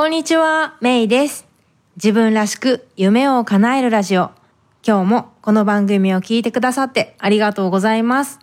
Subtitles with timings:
[0.00, 1.46] こんにちは、メイです。
[1.96, 4.30] 自分らしく夢を叶えるラジオ。
[4.82, 8.38] 今日もこの番組を聞いてくださってありがとうございます。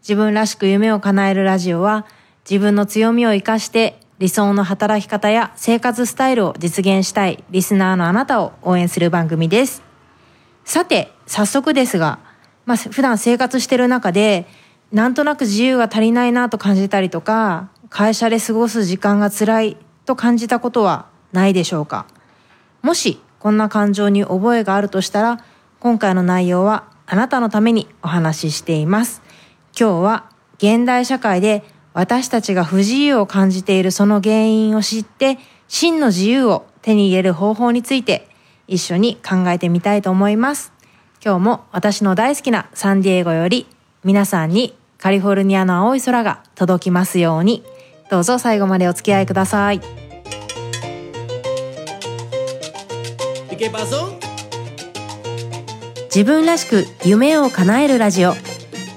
[0.00, 2.06] 自分らしく夢を叶えるラジオは
[2.40, 9.84] 自分の強みを活かして理想の働き方や生活スタイルを実現したいリスナーのあなたを応援する番組です。
[10.64, 12.18] さて、早速ですが、
[12.64, 14.44] まあ、普段生活してる中で
[14.90, 19.76] なんとなく自由が足りないなと感じたりとか、会社で過ごす時間が辛い
[20.06, 22.06] と感じたことはないでしょうか？
[22.82, 25.44] もしこんな感情に覚えがあるとしたら
[25.80, 29.22] 今回の内容はあなたのためにお話ししています。
[29.78, 35.38] 今日は現代社会で私たちが不自由を感じているその原因を知って
[35.68, 38.28] 真の自由を手に入れる方法について
[38.66, 40.72] 一緒に考えてみたいと思います。
[41.24, 43.66] 今日も私の大好きなサンディエゴより
[44.04, 47.64] 皆さんにカリフォルニアの青い空が届きますように。
[48.10, 49.80] どうぞ最後までお付き合いください.
[56.04, 58.34] 自分らしく夢を叶えるラジオ。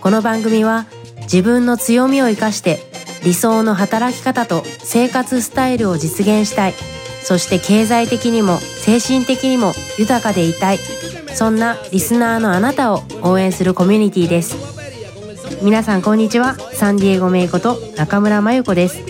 [0.02, 0.86] この番組は
[1.24, 2.80] 自分の強みを生かして
[3.24, 6.74] 理想の働き方と生活スタイルを実現したい。
[7.22, 10.80] そして経済的にも精神的にも豊かでいたい。
[11.34, 14.79] そんなリスナーのあなたを応援するコミュニティです
[15.62, 16.56] 皆さんこんにちは。
[16.74, 19.04] サンディエゴメイこと中村真由子です。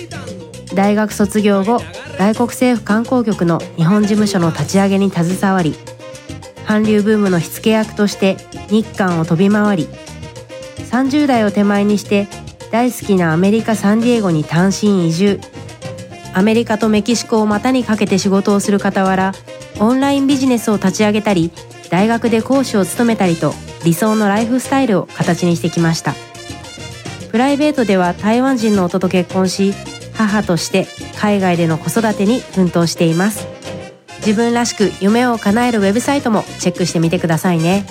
[0.73, 1.79] 大学卒業後
[2.17, 5.75] 外国政府観光局の日本事務所の立ち上げに携わり
[6.65, 8.37] 韓流ブームの火付け役として
[8.69, 9.87] 日韓を飛び回り
[10.91, 12.27] 30代を手前にして
[12.71, 15.39] 大好きなアメリカ・サンディエゴに単身移住。
[16.33, 19.33] アメリカとメキシコを股にかけて仕事をする傍ら
[19.79, 21.51] オンラインビジネスを立ち上げたり
[21.89, 26.13] 大学で講師を務めたりと理想のライフスタイルを形にしてきました
[27.29, 29.73] プライベートでは台湾人の夫と結婚し
[30.15, 30.87] 母として
[31.19, 33.47] 海外での子育てに奮闘しています。
[34.17, 37.85] 自分らしく夢を叶えるウェブサイトもチェックしてみてくださいね。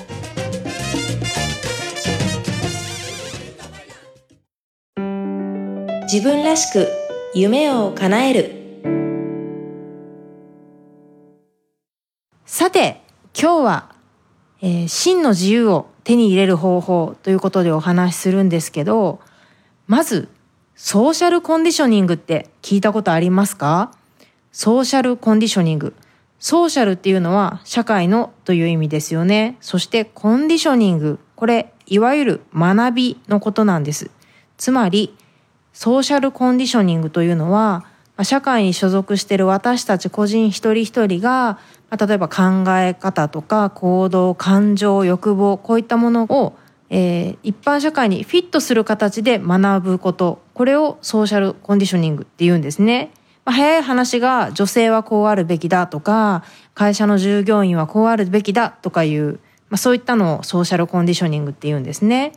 [6.13, 6.89] 自分らしく
[7.35, 8.59] 夢を叶える。
[12.45, 13.03] さて
[13.41, 13.95] 今日は、
[14.61, 19.21] えー真の自由を手に入れる方法ということでお話しするんですけど
[19.89, 20.29] まず
[20.77, 23.91] ソーシャルコンディショニングって聞いたことありますか？
[24.53, 25.95] ソーシャルコンディショニング。
[26.39, 29.57] ソーシャルっていうのは社会のという意味ですよね。
[29.63, 31.19] そしてコンディショニング。
[31.37, 34.11] これ、いわゆる学びのことなんです。
[34.59, 35.17] つまり、
[35.73, 37.87] ソーシャルコンディショニングというのは、
[38.23, 41.59] 社会に所属している私たち個人一人一人が、
[41.99, 46.59] 例えば考え方とか行動、感情、欲望、こういったものを
[46.91, 53.13] えー一般社会にフィットする形で学ぶことこれをソーシャルコンディショニングって言うんですね。
[53.45, 56.45] まあ、早い話が女性はこうあるべきだとか
[56.75, 59.41] 会社の従業員はこうあるべきだとかいう、
[59.71, 62.33] まあ、そういったのをソーシャルコンディショニングって言うんですね。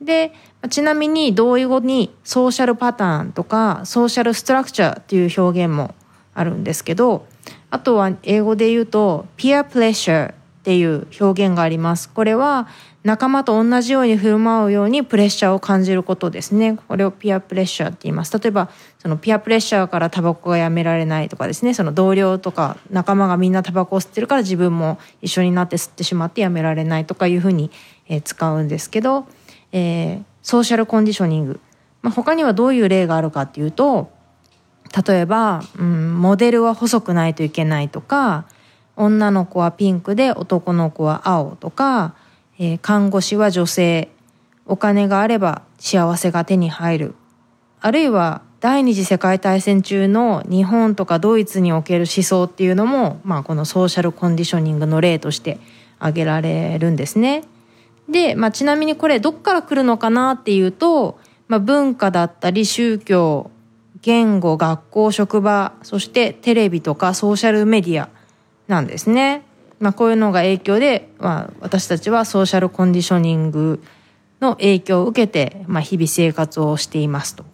[0.00, 0.32] で
[0.70, 5.94] ちなみに同意語にソーシャルパターンとかソーシャルストラクチャーっていう表現も
[6.34, 7.26] あるんですけど
[7.70, 10.34] あとは英語で言うとピアプレッシャーっ
[10.64, 12.08] ていう表現があります。
[12.08, 12.66] これは
[13.06, 16.76] 仲間と同じように振る舞うようにプレッシャーを感じることですね。
[16.88, 18.36] これをピアプレッシャーって言います。
[18.36, 18.68] 例えば、
[18.98, 27.70] そのピアプレッシャーからタバコがやめられないとかですね、その同僚とか仲間がみんなタバコを吸ってるから自分も一緒になって吸ってしまってやめられないとかいうふうに、
[28.08, 29.26] え使うんですけど、
[29.72, 31.60] えーソーシャルコンディショニング。
[32.02, 34.12] まあ、他にはどういう例があるかっていうと、
[35.06, 38.46] 例えば、うん、モデルは細くないといけないとか
[38.94, 42.14] 女の子はピンクで男の子は青とか、
[42.58, 44.08] えー看護師は女性
[44.66, 47.14] お金があれば幸せが手に入る
[47.80, 55.60] あるいは第二次世界大戦中の日本とかドイツにおける思想っていうのも、まあ、このソーシャルコンディショニングの例として
[55.98, 57.44] 挙げられるんですね。
[58.08, 63.52] で、まあ、ちなみにこれどっから来るのかなっていうと、まあ、文化だったり宗教
[64.02, 68.08] 言語学校職場そしてテレビとかソーシャルメディア
[68.66, 69.44] なんですね。
[69.78, 73.82] まあ、こういうのが影響で、まあ、私たちはソーシャルコンディショニング
[74.40, 77.44] の影響を受けて、まあ、日々生活をしていますと。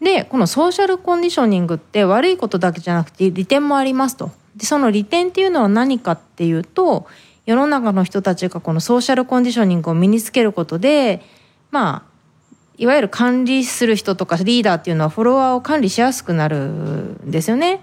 [0.00, 4.30] でこのソーシャルコンディショニングって悪いことだけじゃなくて利点もありますと。
[4.56, 7.06] でその利点っていうのは何かっていうと
[7.46, 11.22] 世の中の人たちがこのソーシャルコンディショニングを身につけることで
[11.70, 12.08] まあ
[12.76, 17.80] いわゆる管理する人とかリーダーっていうのはフォロワーを管理しやすくなるんですよね。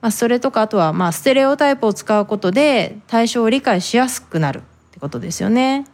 [0.00, 4.62] まあ、それとかあとはまあステレオタイプを使うことで対象を理解しやすくなるっ
[4.92, 5.86] てことですよね。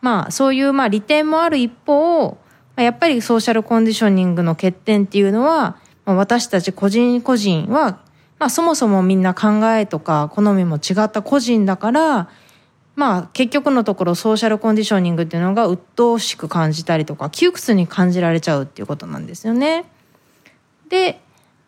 [0.00, 2.38] まあそういうまあ利点もある一方、
[2.76, 8.00] まやっぱりソーシャルコンディショニングの欠点っていうのは、まあ、私たち個人個人は
[8.38, 12.28] まあそもそもみんな考えとか好みも違った個人だから
[12.94, 19.84] まあ結局のところソーシャルコンディショニングっていうのが鬱陶しく感じたりとか窮屈に感じられちゃうっていうことなんですよね。
[20.88, 21.20] で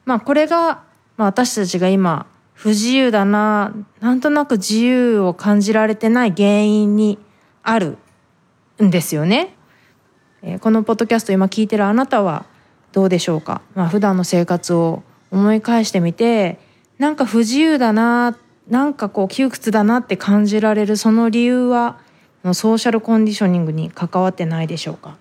[0.05, 0.83] まあこれが、
[1.21, 2.25] まあ、私たちが今
[2.55, 7.19] 不自由だななんとなく自由を感じられてない原因に
[7.63, 7.99] ある
[8.83, 9.55] んですよね。
[10.41, 12.47] えー、このポッドキャスト今聞いてるあなたは
[12.93, 16.59] どうでしょうか、まあ、普段の生活を思い返してみて
[16.97, 18.39] なんか不自由だな
[18.71, 21.99] なんかこう窮屈だなって感じられるその理由は
[22.55, 25.19] ソーシャルコンディショニングに関わってないでしょうか？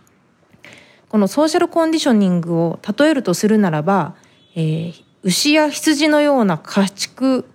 [1.09, 4.15] このソーシャルコンディショニングを例えるとするならば、
[4.55, 7.45] えー、牛や羊のような家畜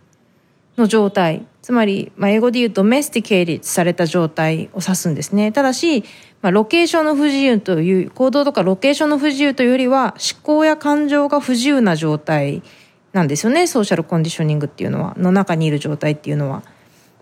[0.76, 1.46] の状態。
[1.62, 5.50] つまり、まあ、英語で言うとメスティケイリされた状態を指すんですね。
[5.50, 6.04] ただし、
[6.42, 12.62] まあ、ロケーションの不自由という行動とかロケーションの不自由というよりは思考や感情が不自由な状態
[13.14, 13.66] なんですよね。
[13.66, 15.14] ソーシャルコンディショニングっていうのは。
[15.16, 16.62] の中にいる状態っていうのは。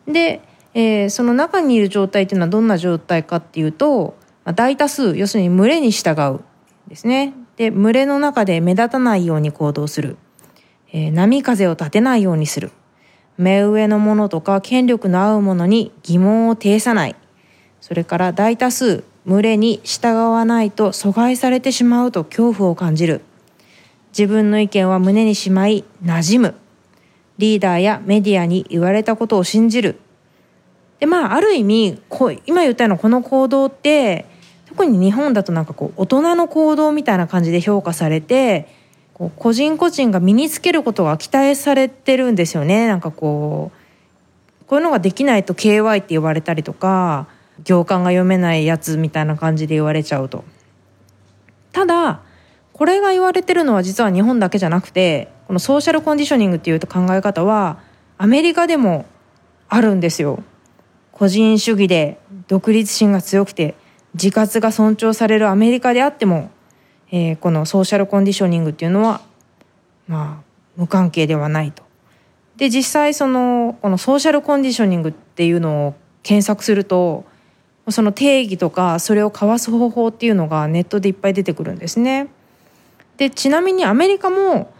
[0.08, 0.40] で、
[0.74, 6.40] えー、その中にいる状態っていうのはどんな状態かっていうと、まあ、大多数要するに群れに従う
[6.88, 7.32] ですね。
[7.56, 10.16] で群れの中で目立たないように行動する、
[10.92, 12.70] えー、波風を立てないようにする。
[13.38, 17.16] 目上のものとか権力の合うものに疑問を呈さない。
[17.80, 23.22] それから大多数群れに従わないと阻害されてしまうと恐怖を感じる。
[24.16, 26.54] 自分の意見は胸にしまい馴染む。
[27.38, 29.98] リーダーやメディアに言われたことを信じる。
[31.00, 34.26] でまあある意味こう今言ったようなこの行動って
[34.66, 38.68] 特に日本だとなんかこう大人の行動みたいな感じで評価されて
[39.22, 47.28] こう個人個人が身につけることが期待されてるんですよねなんかこうこういうのができないと KY って言われたりとか
[47.62, 50.44] 行間が読めないやつみたいな感じで言われちゃうと。
[51.70, 52.20] ただ
[52.72, 57.78] これが言われてるのは実は日本だけじゃなくてこのソーシャルコンディショニングっていう考え方は
[58.18, 59.06] アメリカでも
[59.68, 60.42] あるんですよ。
[61.12, 63.76] 個人主義で独立心が強くて
[64.14, 66.50] 自活が尊重されるアメリカであっても、
[67.12, 69.20] えー、このソーシャルコンディショニングっていうのは
[70.08, 70.42] まあ
[70.76, 71.84] 無関係ではないと。
[72.56, 77.24] で実際そのこのソーシャルコンディショニングっていうのを検索すると
[77.88, 82.28] その定義とかそれを交わす方法っていうのがネットでいっぱい出てくるんですね。
[83.18, 84.72] でちなみにアメリカも、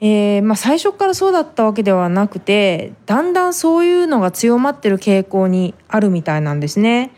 [0.00, 7.10] えーまあ、最初からそうだったわけではなくてだんだんそういうのが強まってる傾向にあるみたいなんですね。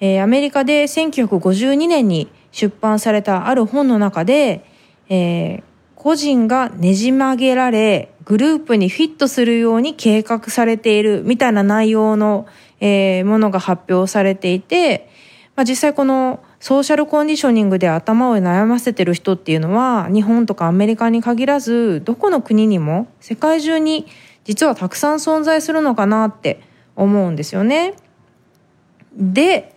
[0.00, 4.64] えー、アメリカで1952年に出版されたある本の中で、
[5.08, 5.62] えー、
[5.94, 12.46] 個人がねじ曲げられグループにフィットするように計画されているみたいな内容の、
[12.80, 15.10] えー、ものが発表されていて、
[15.56, 24.06] まあ、実際このソーシャルコンディショニングで頭を悩ませてる人っていうのは日本とかアメリカに限らずどこの国にも世界中に
[24.44, 26.60] 実はたくさん存在するのかなって
[26.96, 27.94] 思うんですよね。
[29.14, 29.74] で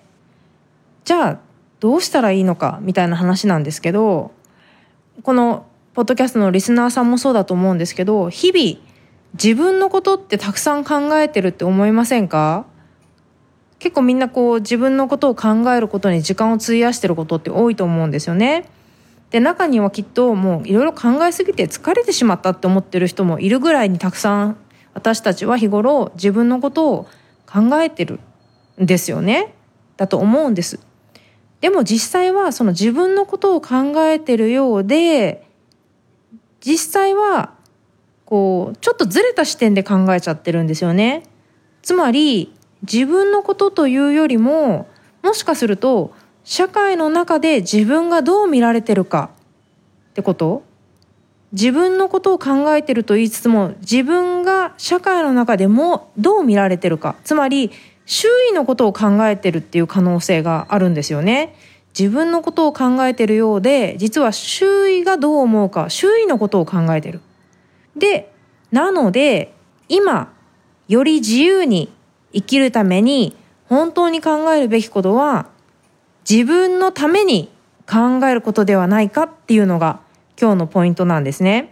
[1.06, 1.40] じゃあ
[1.84, 4.32] どうしたらいいのかみたいな話なんですけど
[5.22, 8.80] このポッドキャストのリスナーさんもそうだと思うんですけど日々
[9.34, 12.66] 自分のことってたくさん考えてるって思いませんか？
[13.80, 18.70] 結構みんなこう自分のことを考えることに時間を費やしてることって多いと思うんですよね。
[19.32, 24.58] で中にはきっともういろいろ考えすぎて疲れてしまったって思ってる人もいるぐらいにたくさん
[24.94, 27.08] 私たちは日頃自分のことを
[27.46, 28.22] 考えてる
[28.82, 29.54] んですよね。
[29.98, 30.80] だと思うんです。
[31.63, 35.48] でも実際はその自分のことを考えてるようで
[36.60, 37.53] 実際は
[38.25, 41.24] こうちょっとずれた視点で考えちゃってるんですよね。
[41.82, 44.89] つまり自分のことというよりも
[45.22, 49.29] もしかすると社会の中で自分がどう見られてるか
[50.10, 50.63] ってこと？
[51.53, 57.72] 自分のことを考えてると言いつつも自分が社会の中でもどう見られてるかつまり
[58.05, 61.55] 周囲のことを考えてるっていう可能性があるんですよね。
[61.98, 67.22] 自分のことを考えてるようで実は周囲がどう思うか周囲のことを考えてる。
[67.95, 68.31] で
[68.72, 69.53] なので
[69.89, 70.33] 今
[70.88, 71.93] より自由に
[72.33, 73.36] 生きるために
[73.69, 75.48] 本当に考えるべきことは
[76.29, 77.51] 自分のために
[77.89, 80.00] 考えることではないかっていうのが
[80.39, 81.72] 今日のポイントなんですね。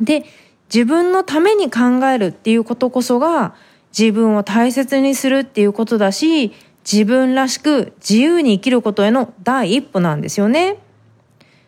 [0.00, 0.24] で
[0.72, 3.54] 自分のために考えるっていうことこそが
[3.98, 6.52] 自分を大切にするっていうことだし
[6.90, 10.78] 自分らしく自由に生きることへの第一歩なんですよね。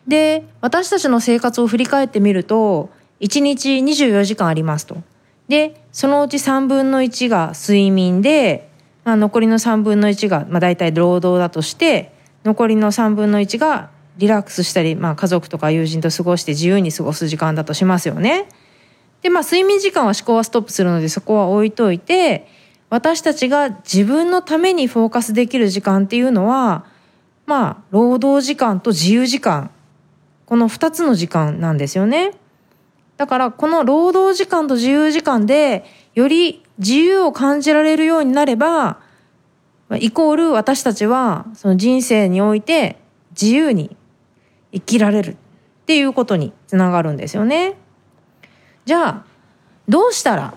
[0.07, 4.97] で私たちの生活を振り返ってみると1日24時間ありますと。
[5.47, 8.69] でそのうち3分の1が睡眠で、
[9.03, 12.13] まあ、残りの3分の1が、まあ、大体労働だとして
[12.45, 18.47] 残りの3分の1がリラックスしたり、まあ、家族とか友人と過ごして自由に過ごす時間だとしますよね。
[19.21, 22.47] でまあ睡眠時間は思考はストップするのでそこは置いといて
[22.89, 26.85] 私たちが自分のためにフォーカスできる時間っていうのは
[27.45, 29.71] まあ労働時間と自由時間
[30.45, 32.31] この2つの時間なんですよね。
[33.17, 35.85] だからこの労働時間と自由時間で
[36.15, 38.99] より自由を感じられるようになれば
[39.99, 42.97] イコール私たちはその人生において
[43.31, 43.95] 自由に
[44.71, 45.35] 生きられるっ
[45.85, 47.75] ていうことにつながるんですよね。
[48.89, 49.23] じゃあ
[49.87, 50.55] どうしたら、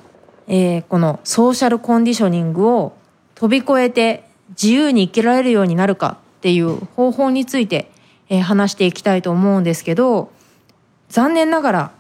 [0.49, 2.97] えー、このソーシャルコンディショニングを
[3.35, 7.91] 飛び越えて自由に生きられるようになるかっていう方法について、
[8.31, 10.33] えー、話していきたいと思うんですけど
[11.11, 11.93] 残念ながら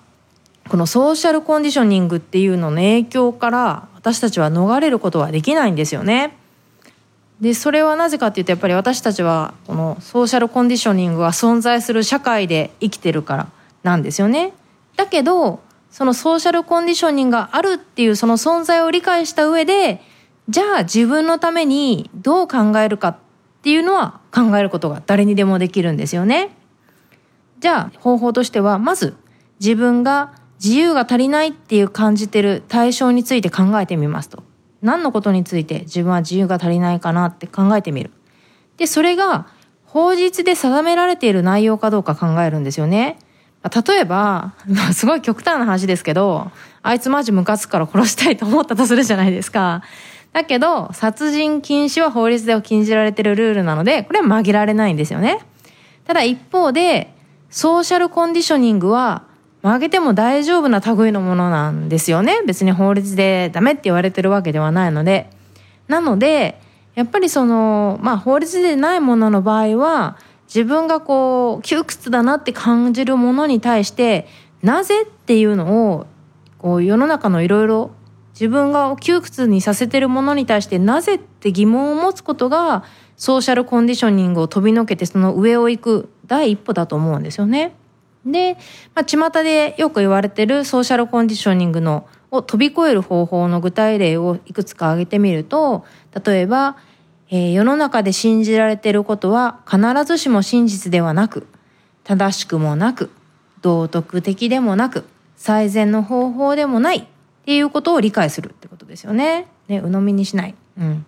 [0.70, 6.34] このソーシャルコンディショニングっていうのの影響から私たちは逃れることはできないんですよね。
[7.42, 13.48] でそれはなぜかっていうとやっぱり私たちはこのソーシャルコンディショニングが存在する社会で生きてるから
[13.82, 14.54] なんですよね。
[14.96, 15.60] だけど
[15.92, 20.00] そのソーシャルコンディショニングがあるっていうその存在を理解した上で
[20.48, 23.16] じゃあ自分のためにどう考えるかっ
[23.62, 26.56] ていうのは考えることが誰にでもできるんですよね。
[27.60, 29.14] じゃあ方法としてはまず
[29.60, 34.42] 自分が自由が足りないっていう感じてる対象について考えてみますと。
[34.80, 38.10] 何のことについて自分は自由が足りないかなって考えてみる。
[38.78, 39.46] で、それが
[39.84, 43.18] 法律で定められている内容かどうか考えるんですよね。
[43.62, 46.50] 例えば、 まあ、すごい極端な話ですけど、
[46.82, 49.82] あいつマジムカつくから殺したいと思ったとするじゃないですか。
[50.32, 55.40] だけど、殺人禁止は法律では禁じられてるルールなので、これは曲げられないんですよね。
[56.06, 57.14] ただ一方で、
[57.50, 59.24] ソーシャルコンディショニングは
[59.62, 62.40] 曲げても大丈夫な類のものなんですよね。
[62.46, 65.30] 別に法律でダメって言われてるわけではないので。
[65.86, 66.60] なので、
[66.94, 70.16] やっぱりその、まあ法律でないものの場合は、
[70.54, 74.26] 自分がこう、窮屈だなって感じるものに対して、
[74.62, 76.06] なぜっていうのを、
[76.58, 77.90] こう世の中のいろいろ
[78.34, 82.84] 自分が窮屈にさせてるものに対してなぜって疑問を持つことが
[83.16, 87.74] ソーシャルコンディショニングを飛びのけてその上を行く第一歩だと思うんですよね。
[88.24, 88.56] で、
[88.94, 95.84] まあ、巷でよく言われてるソーシャルコンディショニングのを飛び越える方法の具体例をいくつか挙げてみると、
[96.24, 96.76] 例えば、
[97.34, 101.46] えー、世の中で信じられていることは必ずしも真実ではなく、
[102.04, 103.10] 正しくもなく、
[103.62, 107.04] 道徳的でもなく、最善の方法でもないっ
[107.46, 109.46] ていうことを理解するってことですよね。
[109.66, 110.54] ね、鵜呑みにしない。
[110.78, 111.06] うん。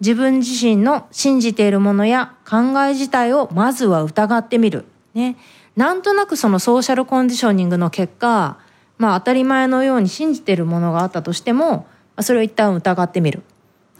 [0.00, 4.84] 自分自身の信じているものや考え自体をまずは疑ってみる。
[5.14, 5.36] ね。
[5.76, 8.58] なんとなくそのソーシャルコンディショニングの結果、
[8.98, 11.86] まあ当たり前のように信じているものがあったとしても、
[12.20, 13.44] それを一旦疑ってみる。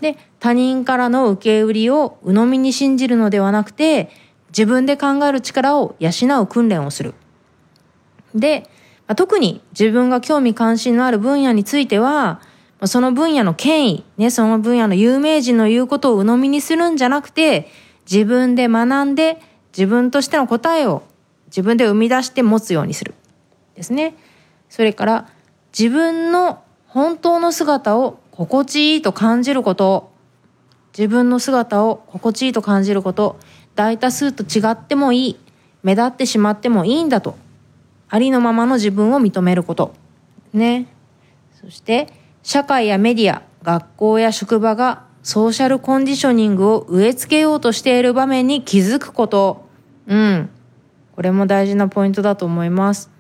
[0.03, 4.11] で、他人からの受け売りを鵜呑みに信じるのではなくて、
[4.49, 6.11] 自分で考える力を養
[6.43, 7.15] う訓練をする。
[8.35, 8.69] で、
[9.17, 12.43] 特に自分が興味関心のある分野については、
[12.85, 17.71] その分野の権威、ね、その分野の有名人の言うことを鵜呑みにするんじゃなくて、
[18.11, 19.41] 自分で学んで
[19.77, 21.03] 自分としての答えを
[21.47, 23.15] 自分で生み出して持つようにする
[23.75, 24.15] ですね
[24.69, 25.29] それから
[25.77, 30.11] 自分の本当の姿を心地いいと感じること。
[30.97, 33.39] 自分の姿を心地いいと感じること。
[33.75, 35.39] 大多数と違ってもいい。
[35.83, 37.37] 目立ってしまってもいいんだと。
[38.09, 39.95] ありのままの自分を認めること。
[40.53, 40.87] ね。
[41.61, 42.13] そして
[42.43, 49.69] 社会やメディア学校や職場がソーシャルコンディショニングを植え付けようとしている場面に気づくこと。
[50.07, 50.51] うん。
[51.15, 53.11] これも大事なポイントだと思います。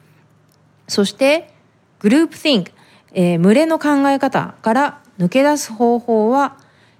[0.88, 1.54] そして、
[2.00, 2.72] グループ think、
[3.12, 6.56] えー、群れの考え方から抜け出す方法は、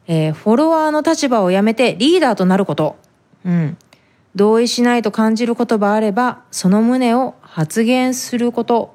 [0.06, 2.96] えー、フォロワーの立場をやめてリーダーとなること。
[3.44, 3.76] うん。
[4.34, 8.94] 同意しないと感じる言葉あれば、その旨を発言すること。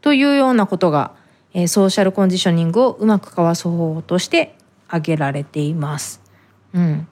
[0.00, 1.12] というようなことが、
[1.54, 4.54] えー、ソーシャルコンディショニングをうまくかわす方法として
[4.86, 6.20] 挙げられています。
[6.74, 7.08] うん。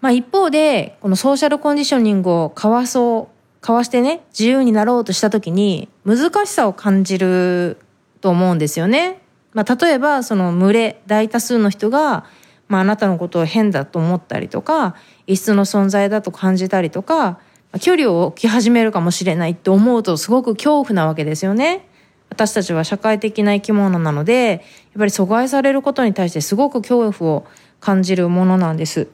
[0.00, 7.78] まあ一方で、このソーシャルコンディショニングを交わそう、交わしてね、自由になろうとした時に難しさを感じる
[8.20, 9.20] と思うんですよね。
[9.56, 12.26] まあ例えばその群れ、大多数の人が、
[12.68, 14.96] まああなたのことを変だと思ったりとか、
[15.26, 17.38] 異質の存在だと感じたりとか、
[17.80, 21.88] 距離を置き始めるかもしれないって思うとすごく恐怖なわけですよね。
[22.28, 24.60] 私たちは社会的な生き物なので、やっ
[24.98, 27.46] ぱり阻害されることに対してすごく恐怖を
[27.80, 29.08] 感じるものなんです。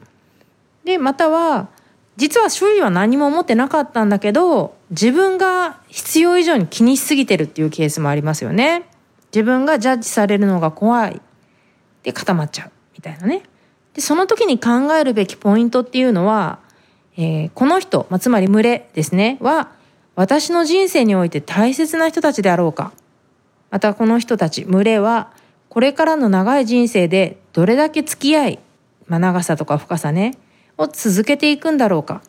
[0.83, 1.69] で、または、
[2.17, 8.89] 実は周囲は何も思ってなかったんだけど、自分が必要以上に気にしすぎてるっていうケースもありますよね。
[9.33, 11.21] 自分がジャッジされるのが怖い。
[12.03, 12.71] で、固まっちゃう。
[12.93, 13.43] みたいなね。
[13.93, 16.59] で、その時に考えるべきポイントっていうのは、
[17.17, 19.71] えー、この人、まあ、つまり群れですね、は、
[20.15, 22.91] 私の人生において大切な人たちであろうか。
[23.73, 25.31] またこの人たち群れは
[25.67, 28.59] これからの長い人生でどれだけ付き合い、
[29.07, 30.37] まあ、長さとか深さね
[30.77, 32.21] を続けていくんだろうか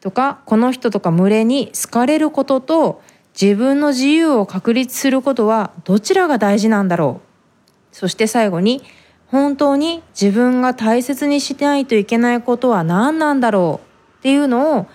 [0.00, 3.02] とかこの人とか群れに好かれることと
[3.40, 8.82] 自分の自由を確立することはどちらが大事なんだろうそして最後に
[9.28, 14.86] 本当に自分が大切にしないといけないことは何なんだろうっていうのを、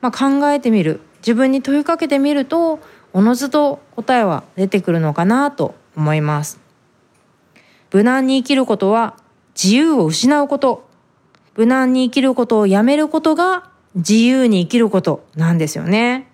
[0.00, 2.80] まあ、考えてみる自分に問いかけてみると
[3.12, 6.60] おのずと答えは出てくるのかなと思います。
[7.92, 9.16] 無難に生きることは
[9.60, 10.88] 自由を失うこと。
[11.56, 16.28] 無難に生きることをやめることが自由に生きることなんですよね。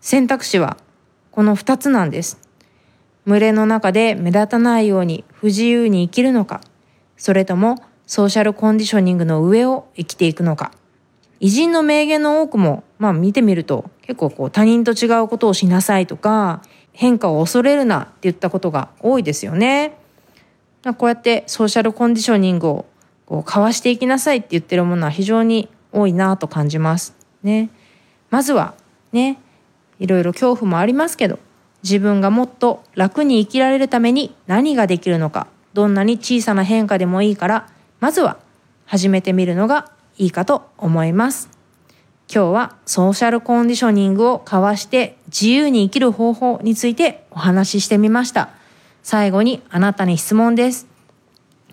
[0.00, 0.76] 選択肢は
[1.34, 2.38] この二つなんです。
[3.26, 6.60] 群れの中で目立たないように不自由に生きるのか、
[7.16, 10.70] それともソーシャルコンディショニングの上を生きていくのか。
[11.40, 16.62] 偉人の名言の多くも、まあ見てみると結構こう他人と違うことをしなさいとか、
[16.92, 19.98] 変化を恐れるなって言ったことが多いですよね。
[20.84, 22.86] こうやってソーシャルコンディショニングを
[23.26, 27.16] こう交わしていきなさいって言ってるものは非常に多いなと感じます。
[27.42, 27.70] ね。
[28.30, 28.74] まずは
[29.10, 29.40] ね、
[29.98, 31.38] いろいろ恐怖もありますけど、
[31.82, 37.68] 自分がもっと楽に生きられるために何ができるのか、どんなに小さな変化でもいいから、
[38.00, 38.38] まずは
[38.86, 41.50] 始めてみるのがいいかと思います。
[42.32, 48.48] 今日はソーシャルコンディショニングを交わして自由に生きる方法についてお話ししてみました。
[49.02, 50.86] 最後にあなたに質問です。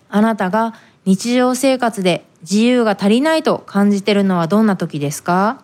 [0.10, 0.74] あなたが
[1.06, 5.63] 日常生活で自由が足りないと感じているのはどんな時ですか？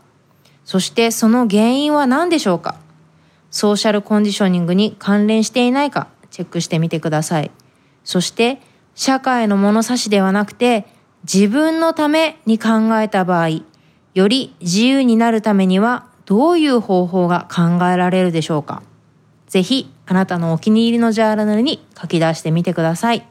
[0.67, 2.75] そしてその原因は何でしょうか？
[3.51, 6.09] ソーシャルコンディショニングに関連していないか？
[6.29, 7.51] チェックしてみてください。
[8.03, 8.59] そして
[8.93, 10.85] 社会の物差しではなくて
[11.23, 12.69] 自分のために考
[12.99, 13.61] えた場合、
[14.13, 18.83] より自由になるためにはどういう方法が考えられるでしょうか？
[19.47, 23.25] ぜひあなたのお気に入りのジャーナルに書き出してみてください。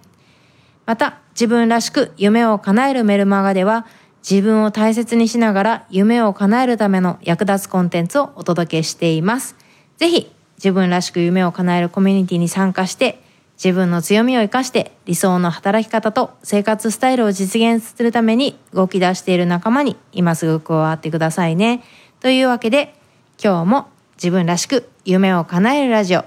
[0.86, 3.86] また、自分らしく夢を叶えるメルマガでは、
[4.28, 9.54] 自分を大切にしながら夢を叶えるための役立つコンテンツをお届けしています。
[9.98, 13.22] ぜひ、自分らしく夢を叶えるコミュニティに参加して、
[13.56, 21.84] 自分の強みを生かして理想の働き方と生活スタイルを実現するために動き出している仲間に今すぐ加わってくださいね。
[22.20, 22.94] というわけで、
[23.42, 23.86] 今日も
[24.16, 26.24] 自分らしく夢を叶えるラジオ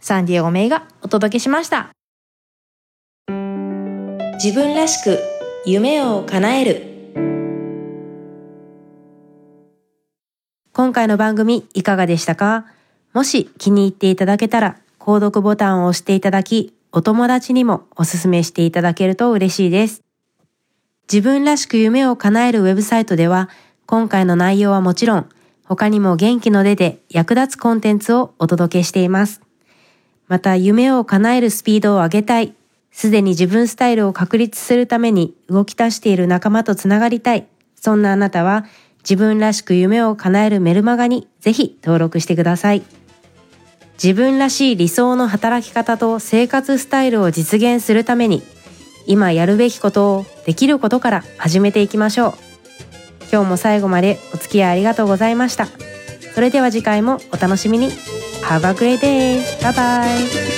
[0.00, 1.90] サンディエゴメイがお届けしました
[4.42, 5.18] 自分らしく
[5.66, 6.95] 夢を叶える
[10.96, 12.64] 回の番組いかがでしたか？
[13.12, 20.02] もし気に入っていただけたら購読ボタンを押していただきお友達にもおすすめしていただけると嬉しいです
[21.12, 23.50] 自分らしく夢を叶えるウェブサイトでは
[23.84, 25.28] 今回の内容はもちろん
[25.66, 29.42] 他にも元気の出で役立つコンテンツをお届けしています。
[30.28, 32.54] また夢を叶えるスピードを上げたい、
[32.90, 38.64] すでに自分スタイルを確立するために動き出している仲間とつながりたい、そんなあなたは
[39.08, 42.82] 自分らしく夢を叶えるメルマガにぜひ登録してください。
[44.02, 48.42] 自分らしい理想の働き方と生活スタイルを実現するために
[49.06, 52.34] 今やるべきことをできることから始めていきましょう。
[53.30, 55.68] 今日も最後までお付き合いありがとうございました。
[56.34, 57.90] それでは次回もお楽しみに。
[58.42, 59.40] Have a great day!
[59.60, 60.55] Bye bye!